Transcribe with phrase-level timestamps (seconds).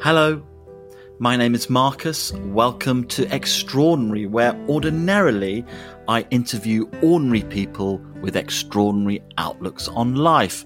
[0.00, 0.40] Hello,
[1.18, 2.32] my name is Marcus.
[2.32, 5.64] Welcome to Extraordinary, where ordinarily
[6.06, 10.64] I interview ordinary people with extraordinary outlooks on life.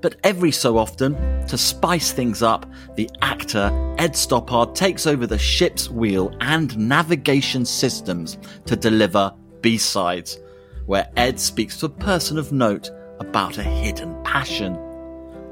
[0.00, 1.14] But every so often,
[1.46, 7.64] to spice things up, the actor Ed Stoppard takes over the ship's wheel and navigation
[7.64, 8.36] systems
[8.66, 10.40] to deliver B sides,
[10.86, 12.90] where Ed speaks to a person of note
[13.20, 14.76] about a hidden passion.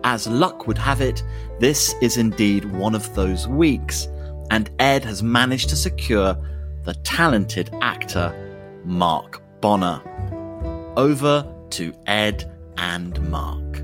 [0.05, 1.23] As luck would have it,
[1.59, 4.09] this is indeed one of those weeks,
[4.51, 6.35] and Ed has managed to secure
[6.85, 8.35] the talented actor
[8.85, 10.01] Mark Bonnar.
[10.97, 13.83] Over to Ed and Mark.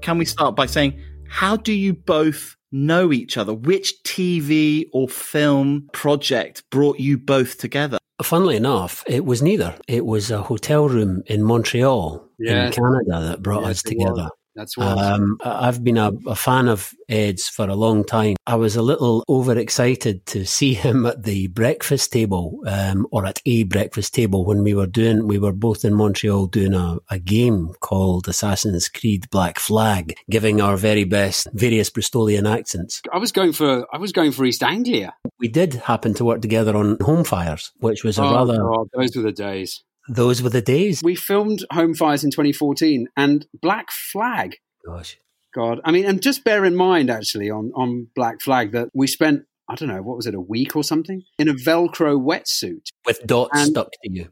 [0.00, 0.98] Can we start by saying,
[1.28, 3.52] how do you both know each other?
[3.54, 7.98] Which TV or film project brought you both together?
[8.22, 9.74] Funnily enough, it was neither.
[9.88, 12.76] It was a hotel room in Montreal, Yes.
[12.76, 14.28] in Canada, that brought Yes, us it together.
[14.54, 14.86] That's what.
[14.98, 18.36] Um, I've been a, a fan of Ed's for a long time.
[18.46, 23.40] I was a little overexcited to see him at the breakfast table, um, or at
[23.46, 27.18] a breakfast table when we were doing, we were both in Montreal doing a, a
[27.18, 33.02] game called Assassin's Creed Black Flag, giving our very best various Bristolian accents.
[33.12, 35.14] I was going for I was going for East Anglia.
[35.38, 38.88] We did happen to work together on Home Fires, which was a oh, rather, God,
[38.94, 39.82] those were the days.
[40.08, 41.02] Those were the days.
[41.02, 44.56] We filmed Home Fires in 2014 and Black Flag.
[44.86, 45.18] Gosh.
[45.54, 49.06] God, I mean, and just bear in mind actually on on Black Flag that we
[49.06, 52.88] spent I don't know what was it a week or something in a Velcro wetsuit
[53.06, 54.28] With dots And- stuck to you.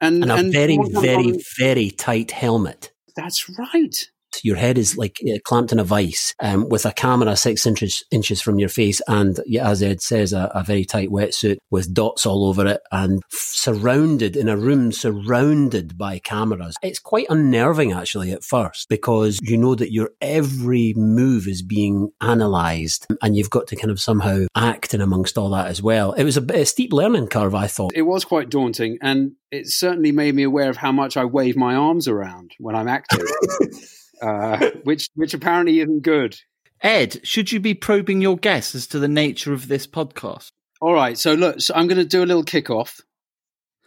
[0.00, 2.90] and And a very, very, on- very tight helmet.
[3.14, 4.10] that's right.
[4.42, 8.04] Your head is like uh, clamped in a vice um, with a camera six inches
[8.10, 12.26] inches from your face and as ed says a, a very tight wetsuit with dots
[12.26, 16.76] all over it and f- surrounded in a room surrounded by cameras.
[16.82, 22.10] It's quite unnerving actually at first because you know that your every move is being
[22.20, 26.12] analyzed and you've got to kind of somehow act in amongst all that as well.
[26.12, 27.92] It was a, a steep learning curve i thought.
[27.94, 31.56] It was quite daunting, and it certainly made me aware of how much I wave
[31.56, 33.20] my arms around when I'm acting,
[34.22, 36.36] uh, which which apparently isn't good.
[36.80, 40.50] Ed, should you be probing your guests as to the nature of this podcast?
[40.80, 43.00] All right, so look, so I'm going to do a little kickoff.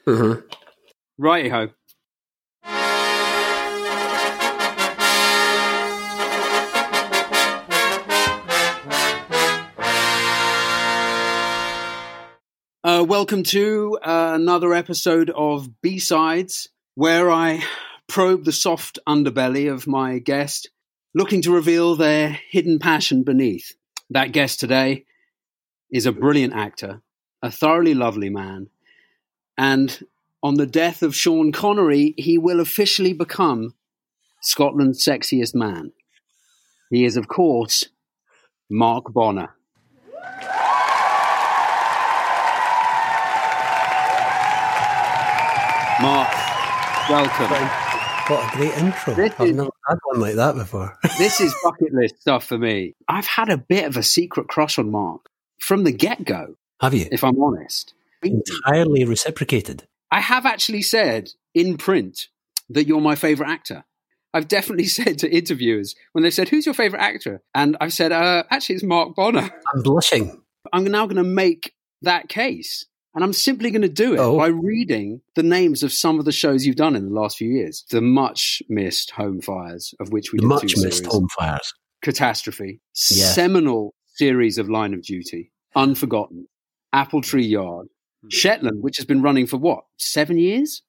[0.05, 0.43] Mhm.
[1.17, 1.69] Righty ho.
[12.83, 17.63] Uh, welcome to uh, another episode of B Sides, where I
[18.15, 20.69] probe the soft underbelly of my guest,
[21.13, 23.73] looking to reveal their hidden passion beneath.
[24.09, 25.03] That guest today
[25.91, 27.01] is a brilliant actor,
[27.43, 28.69] a thoroughly lovely man,
[29.57, 30.01] and
[30.41, 33.73] on the death of Sean Connery, he will officially become
[34.41, 35.91] Scotland's sexiest man.
[36.89, 37.89] He is, of course,
[38.69, 39.57] Mark Bonnar.
[45.99, 47.84] Mark, welcome.
[48.27, 51.53] What a great intro This i've is- never had one like that before This is
[51.63, 52.95] bucket list stuff for me.
[53.07, 56.93] I've had a bit of a secret crush on Mark from the get go, have
[56.93, 57.93] you if I'm honest.
[58.23, 62.27] entirely reciprocated I have actually said in print
[62.69, 63.85] that you're my favorite actor.
[64.33, 67.41] I've definitely said to interviewers when they said, Who's your favorite actor?
[67.53, 69.49] And I've said, uh, Actually, it's Mark Bonnar.
[69.73, 70.41] i'm blushing
[70.73, 72.85] I'm now going to make that case.
[73.15, 74.37] And I'm simply going to do it Oh.
[74.37, 77.49] by reading the names of some of the shows you've done in the last few
[77.49, 77.85] years.
[77.89, 81.13] The much missed Home Fires, of which we the did much two missed series.
[81.13, 81.73] home fires.
[82.01, 83.25] Catastrophe, Yeah.
[83.31, 86.47] seminal series of Line of Duty, Unforgotten,
[86.93, 87.87] Apple Tree Yard,
[88.21, 88.27] hmm.
[88.29, 90.81] Shetland, which has been running for what, seven years?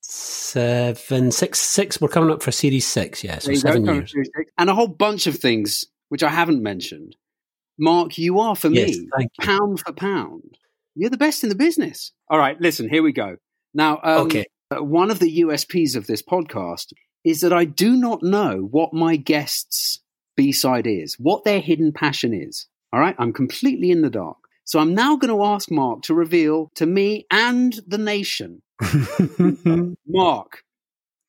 [0.00, 2.00] Seven, six, six.
[2.00, 3.38] We're coming up for series six, yeah.
[3.38, 4.12] So There go, seven years.
[4.12, 4.50] Six.
[4.58, 7.16] And a whole bunch of things which I haven't mentioned.
[7.78, 9.46] Mark, you are for Yes, me, thank you.
[9.46, 10.56] pound for pound,
[10.94, 12.12] you're the best in the business.
[12.28, 13.36] All right, listen, here we go.
[13.74, 14.46] Now, um, Okay.
[14.74, 16.92] uh, one of the USPs of this podcast
[17.24, 20.00] is that I do not know what my guests'
[20.36, 22.66] B side is, what their hidden passion is.
[22.92, 24.36] All right, I'm completely in the dark.
[24.64, 28.62] So I'm now going to ask Mark to reveal to me and the nation.
[30.06, 30.62] Mark,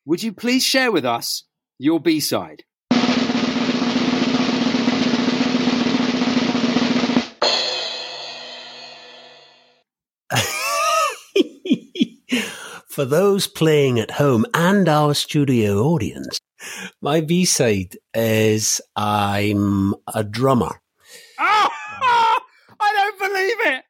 [0.06, 1.44] would you please share with us
[1.78, 2.64] your B side?
[12.96, 16.40] For those playing at home and our studio audience,
[17.02, 20.80] my B side is I'm a drummer.
[21.38, 21.70] Oh,
[22.00, 22.40] I
[22.80, 23.84] don't believe it.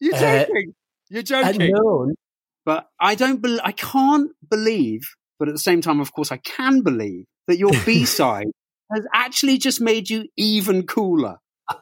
[0.00, 0.74] You're Uh, joking.
[1.10, 1.26] You're And
[1.58, 1.72] joking.
[1.74, 2.12] no,
[2.64, 3.42] But I don't.
[3.42, 5.00] Be- I can't believe.
[5.40, 8.46] But at the same time, of course, I can believe that your B side
[8.94, 11.38] has actually just made you even cooler.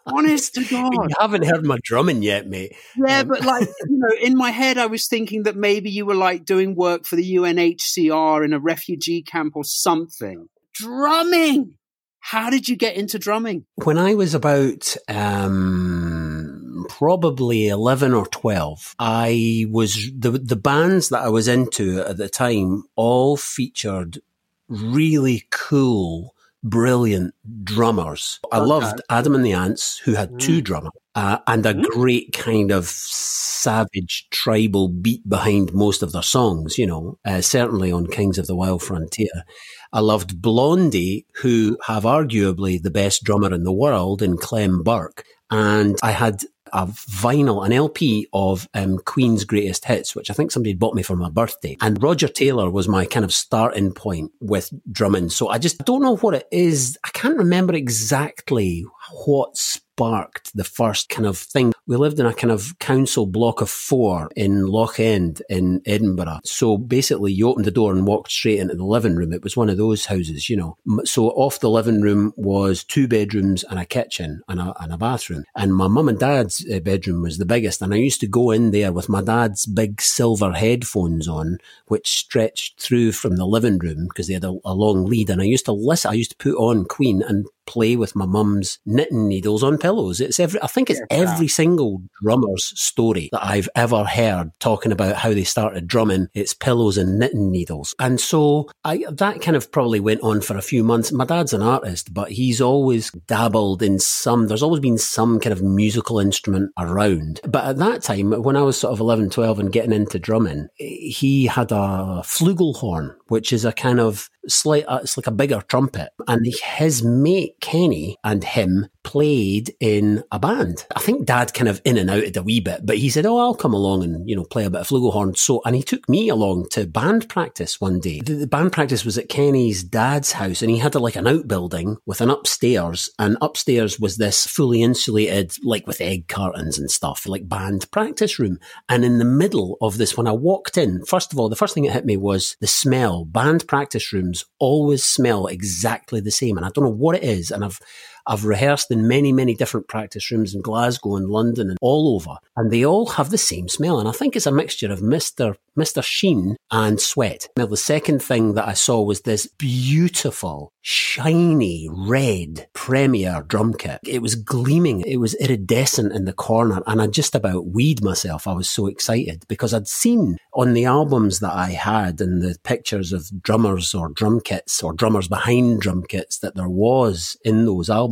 [0.06, 0.92] Honest to God.
[0.92, 2.74] You haven't heard my drumming yet, mate.
[2.96, 6.06] Yeah, um, but like, you know, in my head, I was thinking that maybe you
[6.06, 10.48] were like doing work for the UNHCR in a refugee camp or something.
[10.74, 11.74] Drumming.
[12.20, 13.64] How did you get into drumming?
[13.76, 21.22] When I was about, um, probably 11 or 12, I was, the, the bands that
[21.22, 24.20] I was into at the time all featured
[24.68, 27.34] really cool brilliant
[27.64, 28.40] drummers.
[28.52, 30.38] I loved Adam and the Ants, who had mm.
[30.38, 31.84] two drummers, uh, and a mm.
[31.84, 37.90] great kind of savage tribal beat behind most of their songs, you know, uh, certainly
[37.90, 39.44] on Kings of the Wild Frontier.
[39.92, 45.24] I loved Blondie, who have arguably the best drummer in the world in Clem Burke.
[45.50, 46.42] And I had
[46.72, 51.02] a vinyl, an LP of um, Queen's greatest hits, which I think somebody bought me
[51.02, 51.76] for my birthday.
[51.80, 55.30] And Roger Taylor was my kind of starting point with drumming.
[55.30, 56.98] So I just don't know what it is.
[57.04, 58.84] I can't remember exactly
[59.26, 59.56] what
[60.00, 61.72] sparked the first kind of thing.
[61.86, 66.40] We lived in a kind of council block of four in Loch End in Edinburgh.
[66.42, 69.34] So basically, you opened the door and walked straight into the living room.
[69.34, 70.78] It was one of those houses, you know.
[71.04, 74.96] So off the living room was two bedrooms and a kitchen and a, and a
[74.96, 75.44] bathroom.
[75.54, 77.82] And my mum and dad's uh, bedroom was the biggest.
[77.82, 81.58] And I used to go in there with my dad's big silver headphones on,
[81.88, 85.28] which stretched through from the living room because they had a, a long lead.
[85.28, 88.26] And I used to listen, I used to put on Queen and play with my
[88.26, 90.20] mum's knitting needles on pillows.
[90.20, 95.14] It's every, I think it's every single drummer's story that I've ever heard talking about
[95.14, 96.26] how they started drumming.
[96.34, 97.94] It's pillows and knitting needles.
[98.00, 101.12] And so I, that kind of probably went on for a few months.
[101.12, 105.52] My dad's an artist, but he's always dabbled in some, there's always been some kind
[105.52, 107.40] of musical instrument around.
[107.44, 110.68] But at that time, when I was sort of 11, 12 and getting into drumming,
[110.74, 115.62] he had a flugelhorn, which is a kind of slight, uh, it's like a bigger
[115.62, 116.10] trumpet.
[116.26, 116.44] And
[116.76, 120.84] his mate, Kenny, and him played in a band.
[120.94, 123.38] I think dad kind of in and out a wee bit, but he said, Oh,
[123.38, 125.36] I'll come along and, you know, play a bit of flugelhorn.
[125.36, 128.20] So, and he took me along to band practice one day.
[128.20, 131.26] The, the band practice was at Kenny's dad's house and he had a, like an
[131.26, 136.90] outbuilding with an upstairs and upstairs was this fully insulated, like with egg cartons and
[136.90, 138.58] stuff, like band practice room.
[138.88, 141.74] And in the middle of this, when I walked in, first of all, the first
[141.74, 143.19] thing that hit me was the smell.
[143.24, 146.56] Band practice rooms always smell exactly the same.
[146.56, 147.50] And I don't know what it is.
[147.50, 147.80] And I've,
[148.26, 152.38] I've rehearsed in many, many different practice rooms in Glasgow and London and all over,
[152.56, 153.98] and they all have the same smell.
[153.98, 155.56] And I think it's a mixture of Mr.
[155.78, 156.02] Mr.
[156.02, 157.48] Sheen and sweat.
[157.56, 164.00] Now, the second thing that I saw was this beautiful, shiny, red Premier drum kit.
[164.06, 165.02] It was gleaming.
[165.02, 168.46] It was iridescent in the corner, and I just about weed myself.
[168.46, 172.56] I was so excited because I'd seen on the albums that I had and the
[172.62, 177.64] pictures of drummers or drum kits or drummers behind drum kits that there was in
[177.64, 178.09] those albums.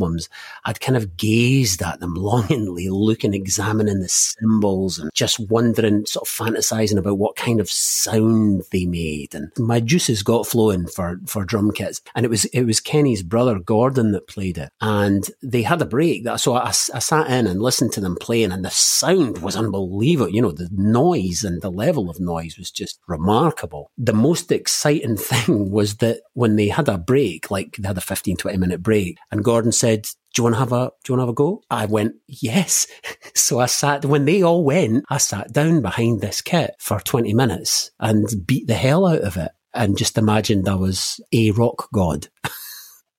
[0.64, 6.28] I'd kind of gazed at them longingly, looking, examining the cymbals and just wondering, sort
[6.28, 9.34] of fantasizing about what kind of sound they made.
[9.34, 12.00] And my juices got flowing for, for drum kits.
[12.14, 14.70] And it was, it was Kenny's brother, Gordon, that played it.
[14.80, 16.26] And they had a break.
[16.38, 20.30] So I, I sat in and listened to them playing and the sound was unbelievable.
[20.30, 23.90] You know, the noise and the level of noise was just remarkable.
[23.96, 28.02] The most exciting thing was that when they had a break, like they had a
[28.02, 31.16] 15, 20 minute break, and Gordon said, do you want to have a, do you
[31.16, 31.62] want to have a go?
[31.70, 32.86] I went, yes.
[33.34, 37.34] so I sat, when they all went, I sat down behind this kit for 20
[37.34, 41.88] minutes and beat the hell out of it and just imagined I was a rock
[41.92, 42.28] god.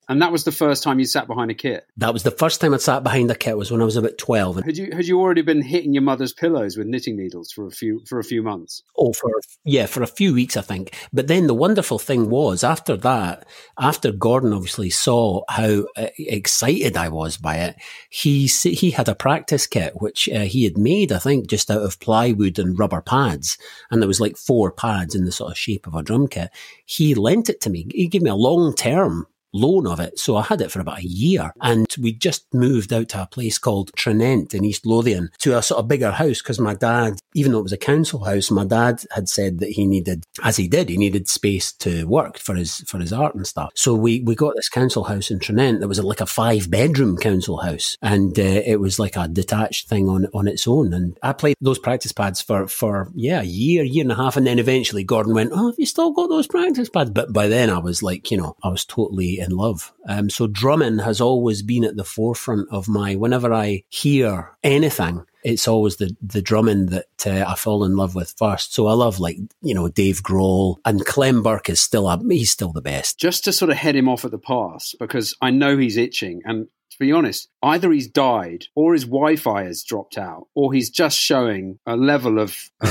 [0.09, 1.85] And that was the first time you sat behind a kit.
[1.97, 4.17] That was the first time I sat behind a kit was when I was about
[4.17, 4.55] twelve.
[4.63, 7.71] Had you had you already been hitting your mother's pillows with knitting needles for a
[7.71, 8.81] few for a few months?
[8.97, 9.29] Oh, for
[9.63, 10.95] yeah, for a few weeks, I think.
[11.13, 13.47] But then the wonderful thing was after that,
[13.79, 17.75] after Gordon obviously saw how uh, excited I was by it,
[18.09, 21.83] he he had a practice kit which uh, he had made, I think, just out
[21.83, 23.59] of plywood and rubber pads,
[23.91, 26.49] and there was like four pads in the sort of shape of a drum kit.
[26.83, 27.85] He lent it to me.
[27.93, 30.19] He gave me a long term loan of it.
[30.19, 33.27] So I had it for about a year and we just moved out to a
[33.27, 37.19] place called Tranent in East Lothian to a sort of bigger house because my dad,
[37.33, 40.57] even though it was a council house, my dad had said that he needed, as
[40.57, 43.71] he did, he needed space to work for his, for his art and stuff.
[43.75, 47.17] So we, we got this council house in Tranent that was like a five bedroom
[47.17, 50.93] council house and uh, it was like a detached thing on, on its own.
[50.93, 54.37] And I played those practice pads for, for, yeah, a year, year and a half.
[54.37, 57.09] And then eventually Gordon went, Oh, have you still got those practice pads?
[57.09, 59.91] But by then I was like, you know, I was totally in love.
[60.07, 65.25] Um, so drumming has always been at the forefront of my, whenever I hear anything,
[65.43, 68.73] it's always the, the drumming that uh, I fall in love with first.
[68.73, 72.51] So I love like, you know, Dave Grohl and Clem Burke is still, a, he's
[72.51, 73.17] still the best.
[73.17, 76.41] Just to sort of head him off at the pass because I know he's itching
[76.45, 80.89] and To be honest, either he's died or his Wi-Fi has dropped out, or he's
[80.89, 82.57] just showing a level of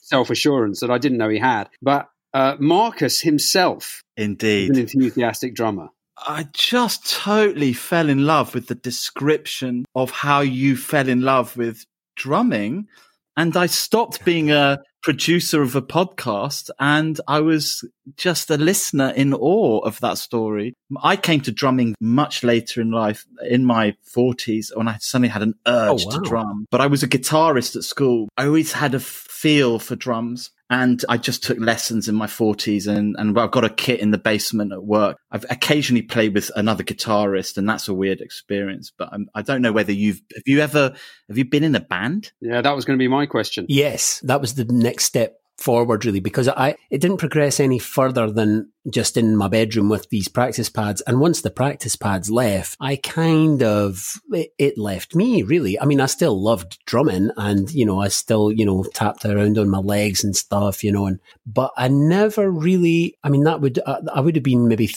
[0.00, 1.68] self-assurance that I didn't know he had.
[1.80, 5.88] But uh, Marcus himself, indeed, an enthusiastic drummer.
[6.16, 11.56] I just totally fell in love with the description of how you fell in love
[11.56, 12.88] with drumming.
[13.36, 19.10] And I stopped being a producer of a podcast and I was just a listener
[19.10, 20.74] in awe of that story.
[21.02, 25.42] I came to drumming much later in life, in my 40s, when I suddenly had
[25.42, 26.16] an oh, urge oh, wow.
[26.16, 26.66] to drum.
[26.70, 28.28] But I was a guitarist at school.
[28.36, 30.50] I always had a feel for drums.
[30.70, 34.12] And I just took lessons in my forties and, and I've got a kit in
[34.12, 35.18] the basement at work.
[35.32, 39.54] I've occasionally played with another guitarist and that's a weird experience, but I'm, I do
[39.54, 40.94] not know whether you've, have you ever,
[41.28, 42.30] have you been in a band?
[42.40, 43.66] Yeah, that was going to be my question.
[43.68, 48.30] Yes, that was the next step forward really because I it didn't progress any further
[48.30, 52.76] than just in my bedroom with these practice pads and once the practice pads left
[52.80, 57.70] I kind of it, it, left me really I mean I still loved drumming and
[57.70, 61.06] you know I still you know tapped around on my legs and stuff you know
[61.06, 64.88] and but I never really I mean that would uh, I would have been maybe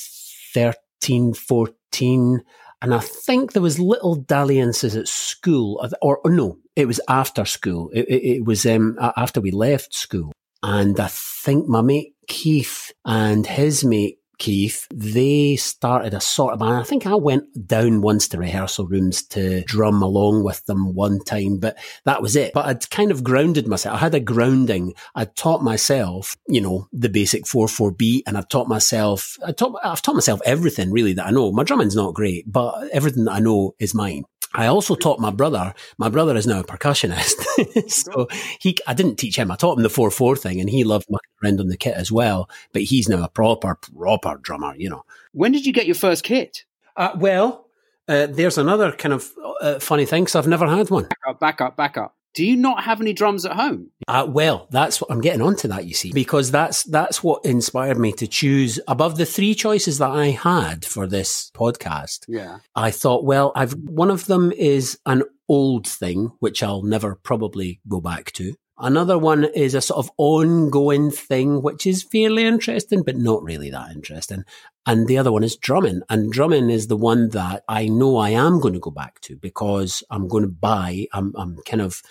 [0.53, 2.41] 13 14
[2.83, 7.45] and I think there was little dalliances at school, or, or no, it was after
[7.45, 7.89] school.
[7.93, 10.32] It, it, it was um, after we left school.
[10.63, 16.59] And I think my mate Keith and his mate Keith, they started a sort of
[16.59, 16.73] band.
[16.73, 21.19] I think I went down once to rehearsal rooms to drum along with them one
[21.19, 22.51] time, but that was it.
[22.53, 23.95] But I'd kind of grounded myself.
[23.95, 24.95] I had a grounding.
[25.15, 29.79] I'd taught myself, you know, the basic 4-4 beat and I've taught myself, I taught,
[29.83, 31.51] I've taught myself everything really that I know.
[31.51, 34.25] My drumming's not great, but everything that I know is mine.
[34.53, 35.73] I also taught my brother.
[35.97, 38.27] My brother is now a percussionist, so
[38.59, 38.77] he.
[38.87, 39.51] I didn't teach him.
[39.51, 41.95] I taught him the four four thing, and he loved mucking around on the kit
[41.95, 42.49] as well.
[42.71, 44.75] But he's now a proper proper drummer.
[44.75, 45.05] You know.
[45.31, 46.65] When did you get your first kit?
[46.95, 47.65] Uh, well,
[48.07, 49.31] uh, there's another kind of
[49.61, 50.27] uh, funny thing.
[50.27, 51.03] So I've never had one.
[51.03, 52.15] Back up, back up, back up.
[52.33, 53.91] Do you not have any drums at home?
[54.07, 57.99] Uh, well, that's what I'm getting onto that, you see, because that's, that's what inspired
[57.99, 62.25] me to choose above the three choices that I had for this podcast.
[62.27, 62.59] Yeah.
[62.75, 67.81] I thought, well, I've, one of them is an old thing, which I'll never probably
[67.87, 68.55] go back to.
[68.77, 73.69] Another one is a sort of ongoing thing, which is fairly interesting, but not really
[73.69, 74.43] that interesting.
[74.85, 76.01] And the other one is drumming.
[76.09, 79.35] And drumming is the one that I know I am going to go back to
[79.35, 82.01] because I'm going to buy, I'm, I'm kind of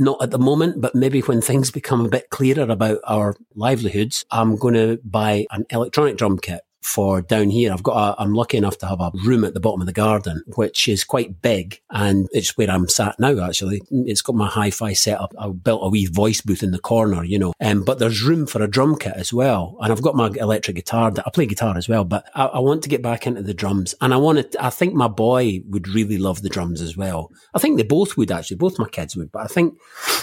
[0.00, 4.24] not at the moment, but maybe when things become a bit clearer about our livelihoods,
[4.30, 7.72] I'm going to buy an electronic drum kit for down here.
[7.72, 9.92] I've got a, I'm lucky enough to have a room at the bottom of the
[9.92, 11.80] garden, which is quite big.
[11.90, 13.82] And it's where I'm sat now, actually.
[13.90, 15.34] It's got my hi-fi set up.
[15.38, 18.46] I built a wee voice booth in the corner, you know, um, but there's room
[18.46, 19.76] for a drum kit as well.
[19.80, 21.10] And I've got my electric guitar.
[21.10, 23.54] That I play guitar as well, but I, I want to get back into the
[23.54, 23.94] drums.
[24.00, 27.30] And I want to, I think my boy would really love the drums as well.
[27.54, 29.78] I think they both would actually, both my kids would, but I think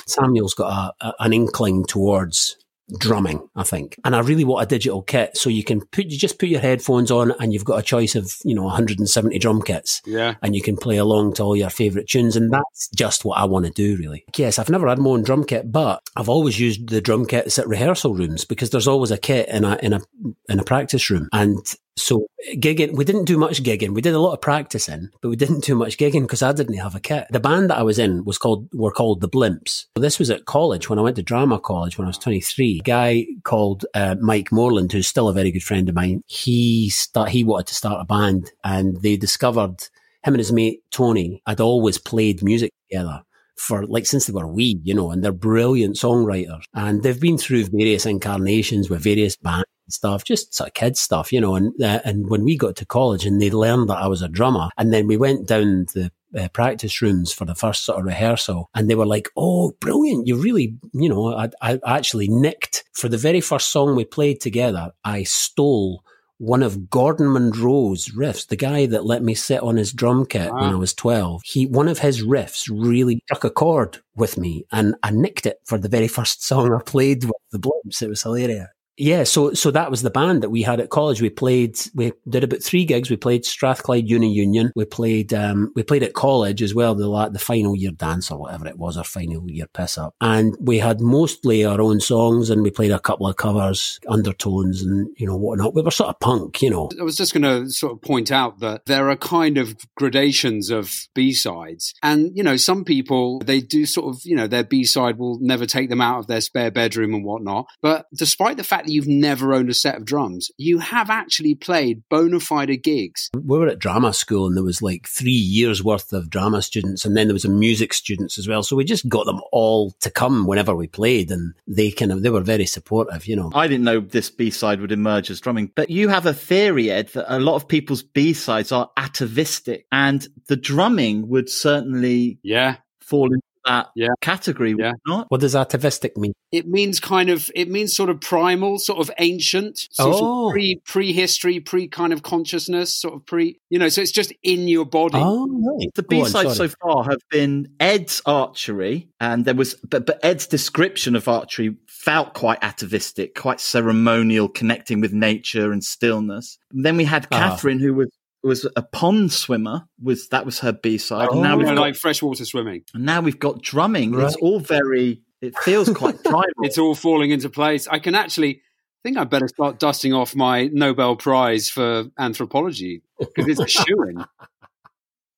[0.08, 2.58] Samuel's got a, a, an inkling towards
[2.98, 4.00] drumming, I think.
[4.04, 6.62] And I really want a digital kit so you can put, you just put your
[6.62, 10.02] headphones on and you've got a choice of, you know, 170 drum kits.
[10.06, 10.36] Yeah.
[10.42, 12.36] And you can play along to all your favorite tunes.
[12.36, 14.26] And that's just what I want to do, really.
[14.36, 17.58] Yes, I've never had my own drum kit, but I've always used the drum kits
[17.60, 20.02] at rehearsal rooms because there's always a kit in a, in a,
[20.50, 21.28] in a practice room.
[21.34, 21.58] And
[21.98, 23.94] so gigging, we didn't do much gigging.
[23.94, 26.78] We did a lot of practicing, but we didn't do much gigging because I didn't
[26.78, 27.28] have a kit.
[27.30, 29.86] The band that I was in was called, were called the Blimps.
[29.96, 32.80] This was at college when I went to drama college when I was 23.
[32.80, 36.90] A guy called uh, Mike Moreland, who's still a very good friend of mine, he
[36.90, 39.88] start, he wanted to start a band and they discovered
[40.24, 43.22] him and his mate Tony had always played music together
[43.58, 46.64] for like since they were wee, you know, and they're brilliant songwriters.
[46.74, 51.32] And they've been through various incarnations with various bands stuff, just sort of kids stuff,
[51.32, 51.56] you know.
[51.56, 54.28] And uh, and when we got to college and they learned that I was a
[54.28, 58.06] drummer, and then we went down the uh, practice rooms for the first sort of
[58.06, 60.28] rehearsal, and they were like, "Oh, brilliant!
[60.28, 64.42] You really, you know, I, I actually nicked for the very first song we played
[64.42, 64.92] together.
[65.04, 66.04] I stole."
[66.38, 70.52] One of Gordon Monroe's riffs, the guy that let me sit on his drum kit
[70.52, 70.64] wow.
[70.64, 74.66] when I was 12, he, one of his riffs really struck a chord with me
[74.70, 78.02] and I nicked it for the very first song I played with the Blimps.
[78.02, 78.68] It was hilarious.
[78.98, 81.22] Yeah, so so that was the band that we had at college.
[81.22, 83.10] We played, we did about three gigs.
[83.10, 84.72] We played Strathclyde Uni Union.
[84.76, 88.40] We played, um, we played at college as well, the the final year dance or
[88.40, 90.16] whatever it was, our final year piss up.
[90.22, 94.82] And we had mostly our own songs, and we played a couple of covers, undertones,
[94.82, 95.76] and you know whatnot.
[95.76, 96.90] We were sort of punk, you know.
[97.00, 100.70] I was just going to sort of point out that there are kind of gradations
[100.70, 104.64] of B sides, and you know some people they do sort of you know their
[104.64, 107.68] B side will never take them out of their spare bedroom and whatnot.
[107.82, 111.10] But despite the fact fact that you've never owned a set of drums, you have
[111.10, 113.30] actually played bona fide gigs.
[113.34, 117.06] We were at drama school and there was like three years worth of drama students
[117.06, 118.64] and then there was a music students as well.
[118.64, 122.22] So we just got them all to come whenever we played and they kind of,
[122.22, 123.52] they were very supportive, you know.
[123.54, 127.10] I didn't know this B-side would emerge as drumming, but you have a theory, Ed,
[127.10, 133.32] that a lot of people's B-sides are atavistic and the drumming would certainly yeah fall
[133.32, 134.08] into that Yeah.
[134.22, 134.92] category, Yeah.
[134.92, 135.26] would not?
[135.30, 136.34] What does atavistic mean?
[136.52, 140.48] It means kind of, it means sort of primal, sort of ancient, sort Oh.
[140.48, 144.34] of pre, prehistory, pre kind of consciousness, sort of pre, you know, so it's just
[144.44, 145.18] in your body.
[145.18, 145.90] Oh, right.
[145.96, 150.06] The Go on, B sides so far have been Ed's archery, and there was, but,
[150.06, 156.58] but Ed's description of archery felt quite atavistic, quite ceremonial, connecting with nature and stillness.
[156.72, 157.38] And then we had Ah.
[157.38, 158.10] Catherine, who was
[158.46, 159.88] was a pond swimmer.
[160.02, 161.28] Was that was her B side?
[161.30, 161.34] Oh.
[161.34, 162.84] and now we've know, got like freshwater swimming.
[162.94, 164.20] and now we've got drumming.
[164.20, 165.22] It's all very.
[165.42, 166.46] It feels quite primal.
[166.64, 167.88] It's all falling into place.
[167.88, 168.62] I can actually
[169.06, 173.68] I think I better start dusting off my Nobel Prize for anthropology because it's a
[173.68, 174.26] shoe in.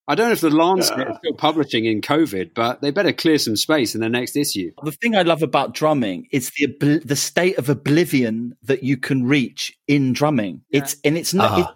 [0.09, 3.37] I don't know if the Lancet is still publishing in COVID, but they better clear
[3.37, 4.71] some space in the next issue.
[4.83, 8.95] The thing I love about drumming is the obli- the state of oblivion that you
[8.95, 10.61] can reach in drumming.
[10.69, 10.83] Yeah.
[10.83, 11.75] It's and it's not Ah.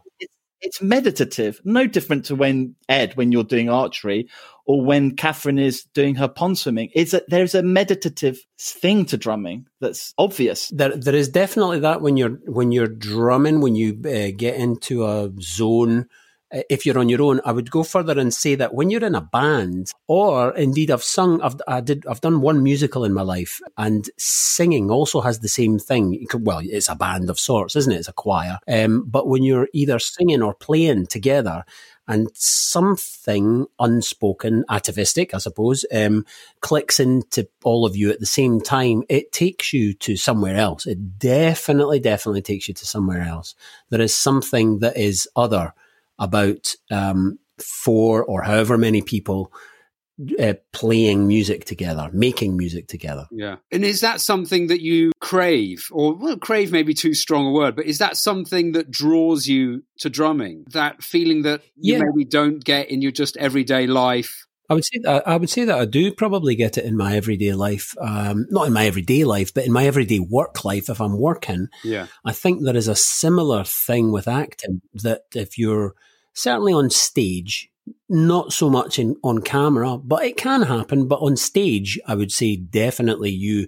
[0.61, 4.29] It, it's meditative, no different to when Ed when you're doing archery
[4.65, 6.89] or when Catherine is doing her pond swimming.
[6.93, 10.69] It's a, there's a meditative thing to drumming that's obvious.
[10.69, 15.05] There, there is definitely that when you're when you're drumming, when you uh, get into
[15.05, 16.07] a zone.
[16.69, 19.15] If you're on your own, I would go further and say that when you're in
[19.15, 23.21] a band, or indeed I've sung, I've I did I've done one musical in my
[23.21, 26.25] life, and singing also has the same thing.
[26.33, 27.99] Well, it's a band of sorts, isn't it?
[27.99, 28.59] It's a choir.
[28.67, 31.63] Um, but when you're either singing or playing together,
[32.07, 36.25] and something unspoken, atavistic, I suppose, um,
[36.59, 40.85] clicks into all of you at the same time, it takes you to somewhere else.
[40.85, 43.55] It definitely, definitely takes you to somewhere else.
[43.89, 45.73] There is something that is other
[46.21, 49.51] about um, four or however many people
[50.39, 53.25] uh, playing music together, making music together.
[53.31, 53.55] Yeah.
[53.71, 55.87] And is that something that you crave?
[55.91, 59.47] Or, well, crave may be too strong a word, but is that something that draws
[59.47, 60.65] you to drumming?
[60.71, 62.03] That feeling that you Yeah.
[62.03, 64.45] maybe don't get in your just everyday life?
[64.69, 67.17] I would say that I would say that I do probably get it in my
[67.17, 70.87] everyday life, um, not in my everyday life, but in my everyday work life.
[70.87, 72.07] If I'm working, Yeah.
[72.23, 75.93] I think there is a similar thing with acting that if you're
[76.33, 77.69] certainly on stage,
[78.09, 81.07] not so much in on camera, but it can happen.
[81.07, 83.67] But on stage, I would say definitely you,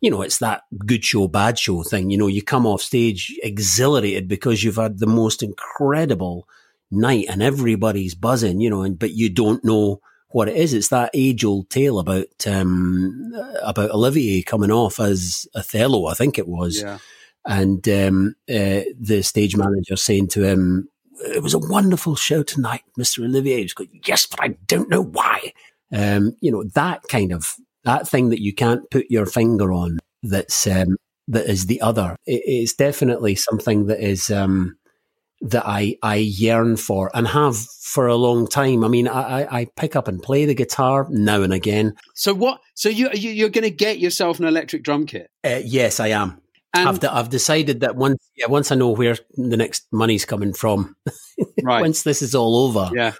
[0.00, 2.10] you know, it's that good show, bad show thing.
[2.10, 6.48] You know, you come off stage exhilarated because you've had the most incredible
[6.90, 10.74] night and everybody's buzzing, you know, and but you don't know what it is.
[10.74, 16.38] It's that age old tale about um about Olivier coming off as Othello, I think
[16.38, 16.98] it was Yeah.
[17.46, 20.88] and um, uh, the stage manager saying to him,
[21.20, 25.02] "It was a wonderful show tonight, Mister Olivier." He's going, "Yes, but I don't know
[25.02, 25.52] why."
[25.92, 27.54] Um, you know that kind of
[27.84, 29.98] that thing that you can't put your finger on.
[30.22, 30.96] That's um,
[31.28, 32.16] that is the other.
[32.26, 34.76] It, it's definitely something that is um,
[35.40, 38.84] that I I yearn for and have for a long time.
[38.84, 41.94] I mean, I, I, I pick up and play the guitar now and again.
[42.14, 42.60] So what?
[42.74, 46.08] So you, you you're going to get yourself an electric drum kit, Uh, yes, I
[46.08, 46.40] am.
[46.74, 50.24] And I've, de- I've decided that once, yeah, once I know where the next money's
[50.24, 50.96] coming from,
[51.62, 53.14] right, once this is all over, yeah,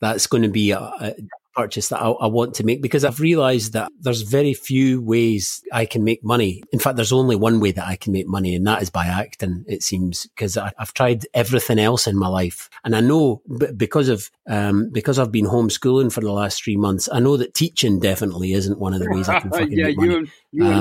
[0.00, 1.14] that's going to be a, a
[1.54, 5.62] purchase that I, I want to make because I've realized that there's very few ways
[5.72, 6.62] I can make money.
[6.72, 9.06] In fact, there's only one way that I can make money, and that is by
[9.06, 9.64] acting.
[9.68, 14.08] It seems because I've tried everything else in my life, and I know b- because
[14.08, 18.00] of um, because I've been homeschooling for the last three months, I know that teaching
[18.00, 20.14] definitely isn't one of the ways I can fucking yeah, make money.
[20.16, 20.28] and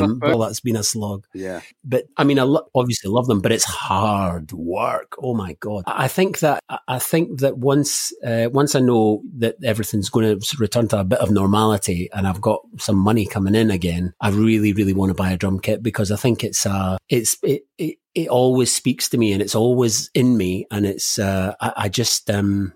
[0.04, 3.42] Um, well, that's been a slog yeah, but I mean, I lo- obviously love them,
[3.42, 5.16] but it's hard work.
[5.20, 5.84] Oh my god!
[5.88, 10.40] I think that I- I think that once uh, once I know that everything's going
[10.40, 14.14] to return to a bit of normality and I've got some money coming in again,
[14.22, 17.38] I really really want to buy a drum kit because I think it's uh it's
[17.44, 21.54] it it, it always speaks to me and it's always in me and it's uh
[21.60, 22.74] I, I just um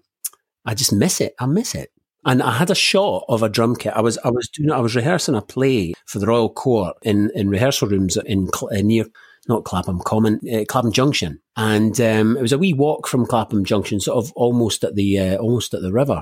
[0.66, 1.34] I just miss it.
[1.40, 1.92] I miss it.
[2.28, 3.94] And I had a shot of a drum kit.
[3.96, 7.32] I was I was doing I was rehearsing a play for the Royal Court in,
[7.34, 9.06] in rehearsal rooms in Cl- uh, near
[9.48, 13.64] not Clapham Common uh, Clapham Junction, and um, it was a wee walk from Clapham
[13.64, 16.22] Junction, sort of almost at the uh, almost at the river.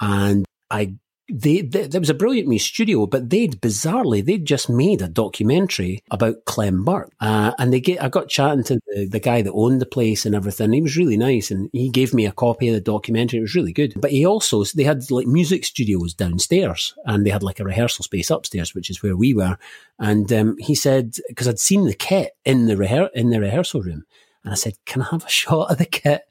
[0.00, 0.94] And I
[1.32, 5.08] they, they, there was a brilliant music studio, but they'd bizarrely they'd just made a
[5.08, 9.40] documentary about Clem Burke, uh, and they get I got chatting to the, the guy
[9.40, 10.72] that owned the place and everything.
[10.72, 13.38] He was really nice, and he gave me a copy of the documentary.
[13.38, 13.94] It was really good.
[13.96, 18.04] But he also they had like music studios downstairs, and they had like a rehearsal
[18.04, 19.56] space upstairs, which is where we were.
[19.98, 23.82] And um, he said because I'd seen the kit in the rehe- in the rehearsal
[23.82, 24.04] room.
[24.44, 26.22] And I said, Can I have a shot of the kit?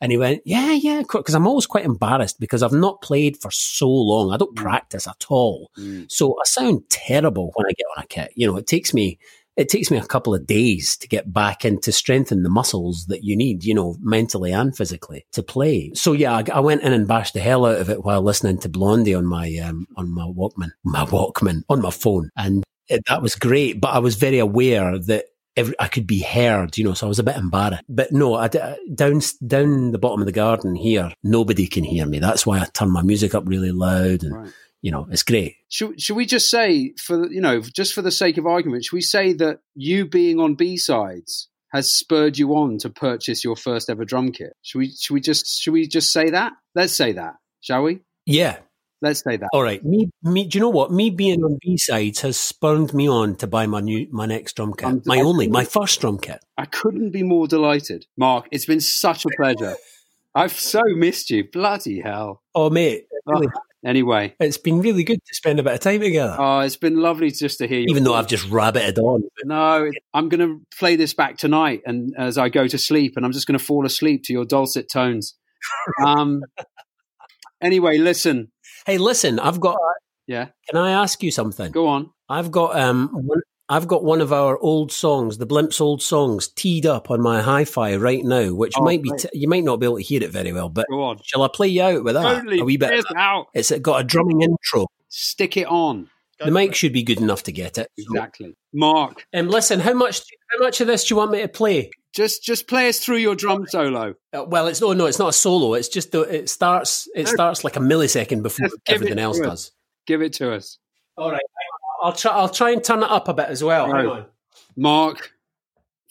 [0.00, 3.50] And he went, Yeah, yeah, because I'm always quite embarrassed because I've not played for
[3.50, 4.32] so long.
[4.32, 4.62] I don't Mm.
[4.62, 5.70] practice at all.
[5.78, 6.10] Mm.
[6.10, 8.32] So I sound terrible when I get on a kit.
[8.34, 9.18] You know, it takes me
[9.56, 13.06] it takes me a couple of days to get back and to strengthen the muscles
[13.06, 15.90] that you need, you know, mentally and physically to play.
[15.96, 18.58] So yeah, I, I went in and bashed the hell out of it while listening
[18.58, 23.02] to Blondie on my um, on my Walkman, my Walkman on my phone, and it,
[23.08, 23.80] that was great.
[23.80, 25.24] But I was very aware that
[25.58, 27.82] every, I could be heard, you know, so I was a bit embarrassed.
[27.88, 32.18] But no, I, down down the bottom of the garden here, nobody can hear me.
[32.18, 34.52] That's why I turn my music up really loud, and Right.
[34.80, 35.56] you know, it's great.
[35.68, 38.96] Should, should we just say, for you know, just for the sake of argument, should
[38.96, 43.56] we say that you being on B sides has spurred you on to purchase your
[43.56, 44.54] first ever drum kit?
[44.62, 44.90] Should we?
[44.92, 45.60] Should we just?
[45.60, 46.52] Should we just say that?
[46.74, 48.00] Let's say that, shall we?
[48.24, 48.58] Yeah,
[49.00, 49.48] Let's say that.
[49.52, 50.44] All right, me, me.
[50.46, 50.90] Do you know what?
[50.90, 54.56] Me being on B sides has spurred me on to buy my new, my next
[54.56, 56.44] drum kit, I'm- my only, my first drum kit.
[56.56, 58.48] I couldn't be more delighted, Mark.
[58.50, 59.76] It's been such a pleasure.
[60.34, 61.48] I've so missed you.
[61.50, 62.42] Bloody hell.
[62.54, 63.48] Oh, mate, really,
[63.86, 66.36] Anyway, it's been really good to spend a bit of time together.
[66.36, 67.86] oh, it's been lovely just to hear you.
[67.88, 69.22] Even though I've just rabbited on.
[69.44, 73.24] No, I'm going to play this back tonight, and as I go to sleep, and
[73.24, 75.36] I'm just going to fall asleep to your dulcet tones.
[76.04, 76.42] Um.
[77.62, 78.50] anyway, listen.
[78.88, 79.76] Hey, listen, I've got.
[80.26, 81.70] Yeah, Can I ask you something?
[81.72, 82.10] go on.
[82.28, 86.48] I've got um, one, I've got one of our old songs, the Blimps' old songs,
[86.48, 89.76] teed up on my hi-fi right now, which Oh, might be t- you might not
[89.78, 91.18] be able to hear it very well, but Go on.
[91.22, 92.22] shall I play you out with that?
[92.22, 92.60] Totally.
[92.60, 93.04] A wee bit.
[93.16, 93.46] Out.
[93.54, 94.86] It's got a drumming intro.
[95.10, 96.08] Stick it on.
[96.40, 97.88] the mic should be good enough to get it.
[97.98, 98.54] Exactly.
[98.72, 101.90] Mark, Um, listen, how much how much of this do you want me to play?
[102.14, 104.14] Just just play us through your drum solo.
[104.32, 105.74] Uh, well, it's no, no, it's not a solo.
[105.74, 107.08] It's just the, it starts.
[107.14, 109.46] It starts like a millisecond before everything else us.
[109.46, 109.72] does.
[110.06, 110.78] Give it to us.
[111.16, 111.40] All right,
[112.02, 112.32] I'll try.
[112.32, 113.86] I'll try and turn it up a bit as well.
[113.86, 114.06] Hang Right.
[114.06, 114.26] on,
[114.76, 115.32] Mark,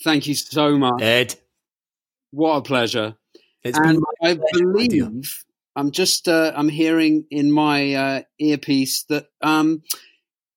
[0.04, 1.02] thank you so much.
[1.02, 1.36] Ed.
[2.32, 3.16] What a pleasure.
[3.64, 5.44] It's and been I pleasure, believe
[5.76, 9.84] I'm just uh, I'm hearing in my uh, earpiece that um,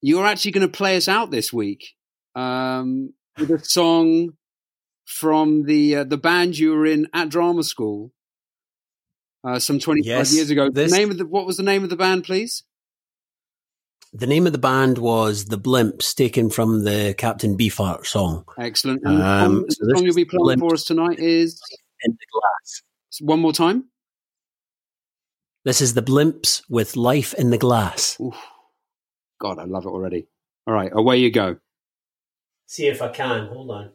[0.00, 1.94] you're actually going to play us out this week
[2.34, 4.30] um, with a song
[5.10, 8.12] from the uh, the band you were in at drama school
[9.42, 10.70] uh, some 25 Yes, years ago.
[10.70, 12.62] this- the name of the what was the name of the band, please?
[14.12, 19.02] the name of the band was the Blimps, taken from the Captain Beefheart song Excellent.
[19.04, 20.60] And the Um, song, so the song you'll be playing Blimp.
[20.60, 21.60] for us tonight is
[22.04, 22.82] in the glass.
[23.20, 23.84] one more time.
[25.64, 28.18] This is the Blimps with Life in the Glass.
[28.20, 28.34] Oof.
[29.40, 30.26] God, I love it already.
[30.66, 31.56] All right, away you go.
[32.66, 33.46] See if I can.
[33.48, 33.90] Hold on.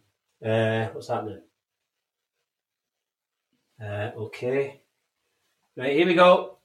[0.46, 1.42] Uh, what's happening?
[3.82, 4.82] Uh, okay.
[5.78, 6.60] Right, here we go.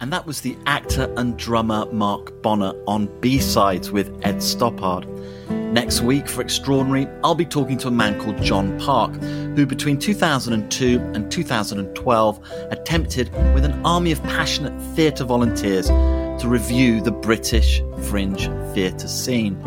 [0.00, 5.06] And that was the actor and drummer Mark Bonnar on B sides with Ed Stoppard.
[5.72, 9.98] Next week for Extraordinary, I'll be talking to a man called John Park, who between
[9.98, 17.82] 2002 and 2012 attempted, with an army of passionate theatre volunteers, to review the British
[18.04, 19.60] fringe theatre scene.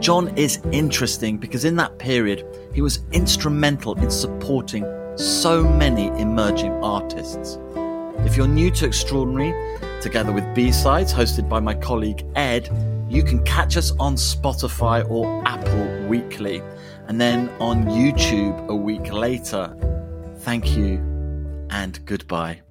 [0.00, 6.72] John is interesting because in that period, he was instrumental in supporting so many emerging
[6.84, 7.58] artists.
[8.24, 9.52] If you're new to Extraordinary,
[10.00, 12.68] together with B-Sides, hosted by my colleague Ed,
[13.08, 16.62] you can catch us on Spotify or Apple weekly,
[17.06, 19.76] and then on YouTube a week later.
[20.38, 20.96] Thank you
[21.70, 22.63] and goodbye.